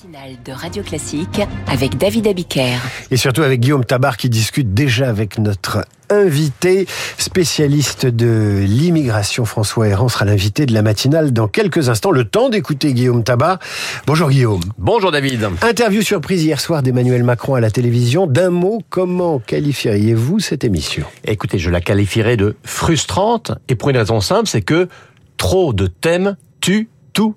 matinale 0.00 0.36
de 0.44 0.52
Radio 0.52 0.82
Classique 0.82 1.40
avec 1.66 1.98
David 1.98 2.26
Abiker. 2.26 2.78
Et 3.10 3.16
surtout 3.16 3.42
avec 3.42 3.60
Guillaume 3.60 3.84
Tabar 3.84 4.16
qui 4.16 4.30
discute 4.30 4.72
déjà 4.72 5.08
avec 5.08 5.38
notre 5.38 5.84
invité, 6.08 6.86
spécialiste 7.18 8.06
de 8.06 8.62
l'immigration. 8.66 9.44
François 9.44 9.88
Héran 9.88 10.08
sera 10.08 10.24
l'invité 10.24 10.64
de 10.64 10.72
la 10.72 10.82
matinale 10.82 11.32
dans 11.32 11.48
quelques 11.48 11.88
instants. 11.88 12.12
Le 12.12 12.24
temps 12.24 12.48
d'écouter 12.48 12.94
Guillaume 12.94 13.24
Tabar. 13.24 13.58
Bonjour 14.06 14.30
Guillaume. 14.30 14.62
Bonjour 14.78 15.12
David. 15.12 15.48
Interview 15.62 16.02
surprise 16.02 16.44
hier 16.44 16.60
soir 16.60 16.82
d'Emmanuel 16.82 17.24
Macron 17.24 17.54
à 17.54 17.60
la 17.60 17.70
télévision. 17.70 18.26
D'un 18.26 18.50
mot, 18.50 18.82
comment 18.88 19.38
qualifieriez-vous 19.38 20.38
cette 20.40 20.64
émission? 20.64 21.04
Écoutez, 21.24 21.58
je 21.58 21.68
la 21.68 21.80
qualifierais 21.80 22.36
de 22.36 22.56
frustrante 22.64 23.52
et 23.68 23.74
pour 23.74 23.90
une 23.90 23.98
raison 23.98 24.20
simple, 24.20 24.46
c'est 24.46 24.62
que 24.62 24.88
trop 25.36 25.72
de 25.72 25.86
thèmes 25.86 26.36
tuent 26.60 26.88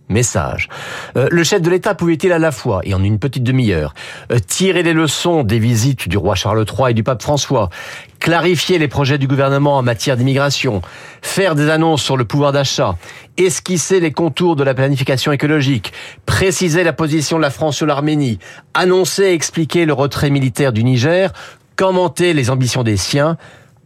message. 0.10 0.70
Euh, 1.18 1.28
le 1.32 1.44
chef 1.44 1.62
de 1.62 1.70
l'État 1.70 1.96
pouvait-il 1.96 2.32
à 2.32 2.40
la 2.40 2.52
fois, 2.52 2.82
et 2.84 2.94
en 2.94 3.04
une 3.04 3.20
petite 3.20 3.44
demi-heure, 3.44 3.94
euh, 4.32 4.40
tirer 4.40 4.84
les 4.84 4.94
leçons 4.94 5.44
des 5.44 5.60
visites 5.60 6.08
du 6.08 6.18
roi 6.18 6.36
Charles 6.36 6.66
III 6.68 6.92
et 6.92 6.94
du 6.94 7.04
pape 7.04 7.22
François, 7.22 7.70
clarifier 8.20 8.80
les 8.80 8.88
projets 8.88 9.18
du 9.18 9.28
gouvernement 9.28 9.78
en 9.78 9.82
matière 9.82 10.18
d'immigration, 10.18 10.82
faire 11.22 11.56
des 11.56 11.70
annonces 11.70 12.02
sur 12.04 12.18
le 12.18 12.26
pouvoir 12.26 12.52
d'achat, 12.52 12.96
esquisser 13.38 14.00
les 14.00 14.12
contours 14.12 14.56
de 14.56 14.64
la 14.64 14.74
planification 14.74 15.32
écologique, 15.32 15.94
préciser 16.26 16.84
la 16.84 16.94
position 16.94 17.38
de 17.38 17.42
la 17.42 17.50
France 17.50 17.78
sur 17.78 17.86
l'Arménie, 17.86 18.40
annoncer 18.74 19.24
et 19.24 19.34
expliquer 19.34 19.86
le 19.86 19.94
retrait 19.94 20.30
militaire 20.30 20.72
du 20.72 20.84
Niger, 20.84 21.34
commenter 21.76 22.34
les 22.34 22.50
ambitions 22.50 22.84
des 22.84 22.98
siens, 22.98 23.38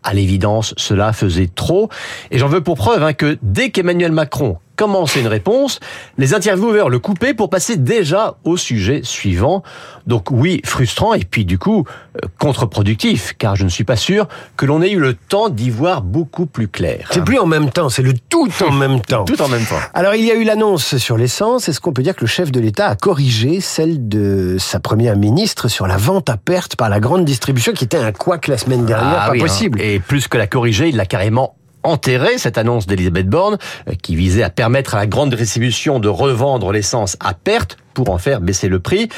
à 0.04 0.14
l'évidence, 0.14 0.74
cela 0.78 1.12
faisait 1.14 1.50
trop. 1.54 1.90
Et 2.32 2.38
j'en 2.38 2.48
veux 2.48 2.62
pour 2.62 2.78
preuve 2.78 3.04
hein, 3.04 3.14
que 3.14 3.38
dès 3.42 3.72
qu'Emmanuel 3.72 4.12
Macron 4.12 4.58
commencer 4.78 5.20
une 5.20 5.28
réponse, 5.28 5.82
les 6.18 6.34
intervieweurs 6.34 6.90
le 6.90 7.00
coupaient 7.00 7.34
pour 7.34 7.50
passer 7.50 7.76
déjà 7.76 8.38
au 8.46 8.56
sujet 8.56 9.02
suivant. 9.04 9.64
Donc 10.06 10.32
oui, 10.32 10.62
frustrant 10.64 11.14
et 11.14 11.26
puis 11.26 11.44
du 11.44 11.58
coup 11.58 11.86
euh, 12.16 12.28
contre-productif, 12.40 13.34
car 13.38 13.58
je 13.58 13.66
ne 13.66 13.70
suis 13.70 13.84
pas 13.84 13.98
sûr 13.98 14.28
que 14.56 14.66
l'on 14.66 14.82
ait 14.82 14.92
eu 14.92 15.00
le 15.00 15.16
temps 15.16 15.50
d'y 15.50 15.70
voir 15.70 16.02
beaucoup 16.02 16.46
plus 16.46 16.70
clair. 16.70 17.10
C'est 17.12 17.26
plus 17.26 17.40
en 17.40 17.46
même 17.46 17.72
temps, 17.72 17.90
c'est 17.90 18.04
le 18.04 18.14
tout 18.14 18.50
en 18.66 18.72
même 18.84 19.02
temps. 19.02 19.26
Tout 19.26 19.42
en 19.42 19.50
même 19.50 19.66
temps. 19.66 19.76
Alors 19.94 20.16
il 20.16 20.24
y 20.24 20.32
a 20.32 20.36
eu 20.36 20.44
l'annonce 20.44 20.98
sur 20.98 21.18
l'essence. 21.18 21.68
Est-ce 21.68 21.82
qu'on 21.82 21.92
peut 21.92 22.04
dire 22.04 22.16
que 22.16 22.22
le 22.22 22.28
chef 22.28 22.52
de 22.52 22.60
l'État 22.60 22.88
a 22.88 22.96
corrigé 22.96 23.60
celle 23.60 24.08
de 24.08 24.58
sa 24.60 24.80
première 24.80 25.18
ministre 25.18 25.68
sur 25.68 25.88
la 25.88 25.98
vente 25.98 26.30
à 26.30 26.38
perte 26.38 26.76
par 26.76 26.90
la 26.90 27.00
grande 27.00 27.26
distribution, 27.26 27.74
qui 27.74 27.84
était 27.84 27.98
un 27.98 28.12
couac 28.12 28.48
la 28.48 28.58
semaine 28.58 28.86
dernière, 28.86 29.22
ah 29.22 29.26
pas 29.28 29.32
oui, 29.32 29.40
hein. 29.40 29.42
possible? 29.42 29.82
Et 29.82 30.00
plus 30.00 30.28
que 30.28 30.38
la 30.38 30.46
corriger, 30.46 30.90
il 30.90 30.96
l'a 30.96 31.06
carrément 31.06 31.56
enterré 31.88 32.38
cette 32.38 32.58
annonce 32.58 32.86
d'Elisabeth 32.86 33.28
Borne 33.28 33.58
euh, 33.88 33.94
qui 34.02 34.16
visait 34.16 34.44
à 34.44 34.50
permettre 34.50 34.96
à 34.96 34.98
la 34.98 35.08
grande 35.08 35.34
distribution 35.34 36.00
de 36.00 36.10
revendre 36.10 36.72
l'essence 36.72 37.18
à 37.20 37.34
perte 37.34 37.78
pour 37.94 38.12
en 38.12 38.20
faire 38.20 38.42
baisser 38.42 38.68
le 38.68 38.80
prix. 38.80 39.10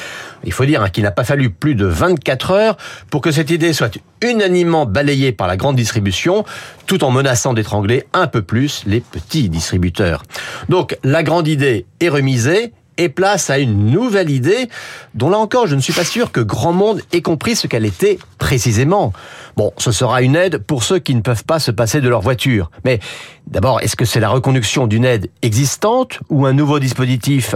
Il 0.44 0.52
faut 0.52 0.64
dire 0.64 0.82
hein, 0.82 0.88
qu'il 0.88 1.02
n'a 1.02 1.10
pas 1.10 1.24
fallu 1.24 1.50
plus 1.50 1.74
de 1.74 1.84
24 1.84 2.50
heures 2.52 2.76
pour 3.10 3.20
que 3.20 3.30
cette 3.30 3.50
idée 3.50 3.74
soit 3.74 3.98
unanimement 4.22 4.86
balayée 4.86 5.32
par 5.32 5.48
la 5.48 5.58
grande 5.58 5.76
distribution, 5.76 6.44
tout 6.86 7.04
en 7.04 7.10
menaçant 7.10 7.52
d'étrangler 7.52 8.04
un 8.14 8.26
peu 8.26 8.40
plus 8.40 8.82
les 8.86 9.00
petits 9.00 9.50
distributeurs. 9.50 10.22
Donc 10.70 10.96
la 11.04 11.22
grande 11.22 11.46
idée 11.46 11.84
est 12.00 12.08
remisée 12.08 12.72
et 13.00 13.08
place 13.08 13.48
à 13.48 13.58
une 13.58 13.86
nouvelle 13.86 14.30
idée 14.30 14.68
dont 15.14 15.30
là 15.30 15.38
encore 15.38 15.66
je 15.66 15.74
ne 15.74 15.80
suis 15.80 15.94
pas 15.94 16.04
sûr 16.04 16.30
que 16.32 16.40
grand 16.40 16.74
monde 16.74 17.00
ait 17.12 17.22
compris 17.22 17.56
ce 17.56 17.66
qu'elle 17.66 17.86
était 17.86 18.18
précisément. 18.38 19.12
Bon, 19.56 19.72
ce 19.78 19.90
sera 19.90 20.22
une 20.22 20.36
aide 20.36 20.58
pour 20.58 20.84
ceux 20.84 20.98
qui 20.98 21.14
ne 21.14 21.22
peuvent 21.22 21.44
pas 21.44 21.58
se 21.58 21.70
passer 21.70 22.00
de 22.00 22.08
leur 22.08 22.20
voiture. 22.20 22.70
Mais 22.84 23.00
d'abord, 23.46 23.80
est-ce 23.80 23.96
que 23.96 24.04
c'est 24.04 24.20
la 24.20 24.28
reconduction 24.28 24.86
d'une 24.86 25.04
aide 25.04 25.30
existante 25.42 26.20
ou 26.28 26.46
un 26.46 26.52
nouveau 26.52 26.78
dispositif? 26.78 27.54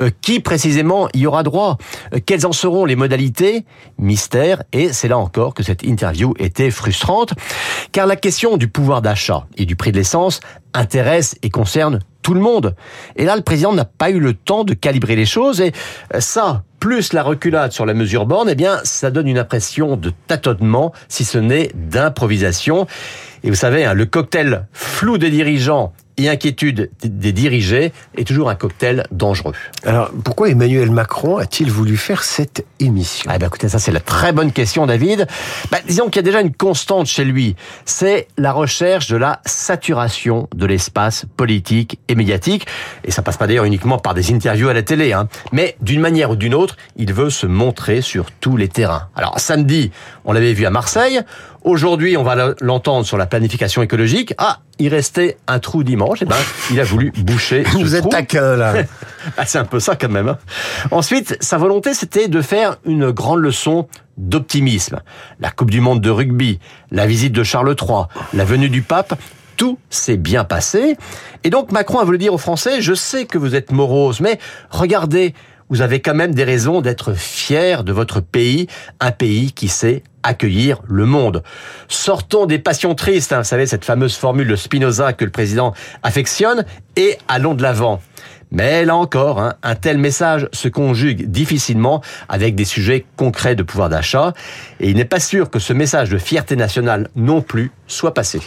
Euh, 0.00 0.10
Qui 0.22 0.40
précisément 0.40 1.08
y 1.14 1.26
aura 1.26 1.42
droit? 1.42 1.78
Euh, 2.14 2.18
Quelles 2.24 2.46
en 2.46 2.52
seront 2.52 2.84
les 2.84 2.96
modalités? 2.96 3.64
Mystère. 3.98 4.62
Et 4.72 4.92
c'est 4.92 5.08
là 5.08 5.18
encore 5.18 5.54
que 5.54 5.62
cette 5.62 5.82
interview 5.82 6.34
était 6.38 6.70
frustrante, 6.70 7.34
car 7.92 8.06
la 8.06 8.16
question 8.16 8.56
du 8.56 8.68
pouvoir 8.68 9.02
d'achat 9.02 9.46
et 9.56 9.66
du 9.66 9.76
prix 9.76 9.92
de 9.92 9.98
l'essence 9.98 10.40
intéresse 10.74 11.36
et 11.42 11.50
concerne 11.50 12.00
tout 12.26 12.34
le 12.34 12.40
monde. 12.40 12.74
Et 13.14 13.24
là, 13.24 13.36
le 13.36 13.42
président 13.42 13.72
n'a 13.72 13.84
pas 13.84 14.10
eu 14.10 14.18
le 14.18 14.34
temps 14.34 14.64
de 14.64 14.74
calibrer 14.74 15.14
les 15.14 15.26
choses 15.26 15.60
et 15.60 15.70
ça, 16.18 16.64
plus 16.80 17.12
la 17.12 17.22
reculade 17.22 17.70
sur 17.70 17.86
la 17.86 17.94
mesure 17.94 18.26
borne, 18.26 18.48
eh 18.50 18.56
bien, 18.56 18.80
ça 18.82 19.12
donne 19.12 19.28
une 19.28 19.38
impression 19.38 19.96
de 19.96 20.12
tâtonnement, 20.26 20.92
si 21.06 21.24
ce 21.24 21.38
n'est 21.38 21.70
d'improvisation. 21.76 22.88
Et 23.44 23.48
vous 23.48 23.54
savez, 23.54 23.84
hein, 23.84 23.94
le 23.94 24.06
cocktail 24.06 24.66
flou 24.72 25.18
des 25.18 25.30
dirigeants 25.30 25.92
et 26.18 26.28
inquiétude 26.28 26.90
des 27.02 27.32
dirigés 27.32 27.92
est 28.16 28.26
toujours 28.26 28.50
un 28.50 28.54
cocktail 28.54 29.06
dangereux. 29.10 29.52
Alors, 29.84 30.10
pourquoi 30.24 30.48
Emmanuel 30.48 30.90
Macron 30.90 31.38
a-t-il 31.38 31.70
voulu 31.70 31.96
faire 31.96 32.24
cette 32.24 32.64
émission? 32.80 33.30
Ah 33.32 33.38
ben 33.38 33.46
écoutez, 33.46 33.68
ça 33.68 33.78
c'est 33.78 33.92
la 33.92 34.00
très 34.00 34.32
bonne 34.32 34.52
question, 34.52 34.86
David. 34.86 35.26
Bah, 35.70 35.78
disons 35.86 36.06
qu'il 36.06 36.16
y 36.16 36.18
a 36.20 36.22
déjà 36.22 36.40
une 36.40 36.54
constante 36.54 37.06
chez 37.06 37.24
lui, 37.24 37.56
c'est 37.84 38.28
la 38.38 38.52
recherche 38.52 39.08
de 39.08 39.16
la 39.16 39.40
saturation 39.44 40.48
de 40.54 40.66
l'espace 40.66 41.26
politique 41.36 41.98
et 42.08 42.14
médiatique. 42.14 42.66
Et 43.04 43.10
ça 43.10 43.22
passe 43.22 43.36
pas 43.36 43.46
d'ailleurs 43.46 43.64
uniquement 43.64 43.98
par 43.98 44.14
des 44.14 44.32
interviews 44.32 44.68
à 44.68 44.74
la 44.74 44.82
télé, 44.82 45.12
hein. 45.12 45.28
mais 45.52 45.76
d'une 45.80 46.00
manière 46.00 46.30
ou 46.30 46.36
d'une 46.36 46.54
autre, 46.54 46.76
il 46.96 47.12
veut 47.12 47.30
se 47.30 47.46
montrer 47.46 48.00
sur 48.00 48.30
tous 48.30 48.56
les 48.56 48.68
terrains. 48.68 49.08
Alors 49.14 49.38
samedi, 49.38 49.90
on 50.24 50.32
l'avait 50.32 50.52
vu 50.52 50.66
à 50.66 50.70
Marseille. 50.70 51.20
Aujourd'hui, 51.62 52.16
on 52.16 52.22
va 52.22 52.54
l'entendre 52.60 53.04
sur 53.04 53.16
la 53.16 53.26
planification 53.26 53.82
écologique. 53.82 54.34
Ah, 54.38 54.60
il 54.78 54.88
restait 54.88 55.36
un 55.46 55.58
trou 55.58 55.82
dimanche. 55.82 56.22
Et 56.22 56.26
ben, 56.26 56.36
il 56.70 56.80
a 56.80 56.84
voulu 56.84 57.12
boucher. 57.18 57.64
ce 57.64 57.78
Vous 57.78 57.94
êtes 57.94 58.08
taquin 58.08 58.56
là. 58.56 58.74
Ah, 59.36 59.44
c'est 59.44 59.58
un 59.58 59.64
peu 59.64 59.80
ça 59.80 59.96
quand 59.96 60.08
même. 60.08 60.28
hein. 60.28 60.38
Ensuite, 60.92 61.36
sa 61.40 61.58
volonté, 61.58 61.94
c'était 61.94 62.28
de 62.28 62.40
faire 62.40 62.76
une 62.84 63.10
grande 63.10 63.40
leçon 63.40 63.88
d'optimisme. 64.18 65.00
La 65.40 65.50
Coupe 65.50 65.70
du 65.70 65.80
Monde 65.80 66.00
de 66.00 66.10
rugby, 66.10 66.60
la 66.92 67.06
visite 67.06 67.32
de 67.32 67.42
Charles 67.42 67.74
III, 67.80 68.04
la 68.34 68.44
venue 68.44 68.68
du 68.68 68.82
pape, 68.82 69.18
tout 69.56 69.78
s'est 69.90 70.16
bien 70.16 70.44
passé. 70.44 70.96
Et 71.42 71.50
donc 71.50 71.72
Macron 71.72 71.98
a 71.98 72.04
voulu 72.04 72.18
dire 72.18 72.34
aux 72.34 72.38
Français, 72.38 72.80
je 72.80 72.94
sais 72.94 73.24
que 73.24 73.38
vous 73.38 73.54
êtes 73.54 73.72
morose, 73.72 74.20
mais 74.20 74.38
regardez, 74.70 75.34
vous 75.70 75.80
avez 75.80 76.00
quand 76.00 76.14
même 76.14 76.34
des 76.34 76.44
raisons 76.44 76.80
d'être 76.80 77.12
fiers 77.14 77.78
de 77.84 77.92
votre 77.92 78.20
pays, 78.20 78.68
un 79.00 79.10
pays 79.10 79.52
qui 79.52 79.68
sait 79.68 80.02
accueillir 80.26 80.80
le 80.86 81.06
monde. 81.06 81.42
Sortons 81.88 82.46
des 82.46 82.58
passions 82.58 82.94
tristes, 82.94 83.32
hein, 83.32 83.38
vous 83.38 83.44
savez, 83.44 83.66
cette 83.66 83.84
fameuse 83.84 84.16
formule 84.16 84.48
de 84.48 84.56
Spinoza 84.56 85.12
que 85.12 85.24
le 85.24 85.30
président 85.30 85.74
affectionne, 86.02 86.64
et 86.96 87.18
allons 87.28 87.54
de 87.54 87.62
l'avant. 87.62 88.00
Mais 88.50 88.84
là 88.84 88.96
encore, 88.96 89.40
hein, 89.40 89.54
un 89.62 89.74
tel 89.74 89.98
message 89.98 90.48
se 90.52 90.68
conjugue 90.68 91.30
difficilement 91.30 92.00
avec 92.28 92.54
des 92.54 92.64
sujets 92.64 93.04
concrets 93.16 93.56
de 93.56 93.62
pouvoir 93.62 93.88
d'achat, 93.88 94.32
et 94.80 94.90
il 94.90 94.96
n'est 94.96 95.04
pas 95.04 95.20
sûr 95.20 95.50
que 95.50 95.58
ce 95.58 95.72
message 95.72 96.10
de 96.10 96.18
fierté 96.18 96.56
nationale 96.56 97.08
non 97.16 97.42
plus 97.42 97.70
soit 97.86 98.14
passé. 98.14 98.40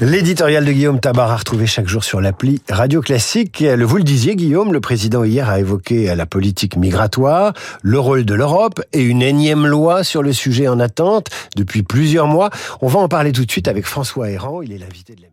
L'éditorial 0.00 0.64
de 0.64 0.72
Guillaume 0.72 1.00
Tabar 1.00 1.30
à 1.30 1.36
retrouver 1.36 1.66
chaque 1.66 1.88
jour 1.88 2.04
sur 2.04 2.20
l'appli 2.20 2.62
Radio 2.70 3.00
Classique. 3.02 3.62
Vous 3.62 3.96
le 3.96 4.02
disiez, 4.02 4.36
Guillaume, 4.36 4.72
le 4.72 4.80
président 4.80 5.24
hier 5.24 5.48
a 5.48 5.58
évoqué 5.58 6.14
la 6.14 6.26
politique 6.26 6.76
migratoire, 6.76 7.52
le 7.82 7.98
rôle 7.98 8.24
de 8.24 8.34
l'Europe 8.34 8.80
et 8.92 9.02
une 9.02 9.22
énième 9.22 9.66
loi 9.66 10.04
sur 10.04 10.22
le 10.22 10.32
sujet 10.32 10.68
en 10.68 10.80
attente 10.80 11.28
depuis 11.56 11.82
plusieurs 11.82 12.26
mois. 12.26 12.50
On 12.80 12.88
va 12.88 13.00
en 13.00 13.08
parler 13.08 13.32
tout 13.32 13.44
de 13.44 13.50
suite 13.50 13.68
avec 13.68 13.86
François 13.86 14.30
Héran. 14.30 14.62
Il 14.62 14.72
est 14.72 14.78
l'invité 14.78 15.14
de 15.14 15.22
la 15.22 15.28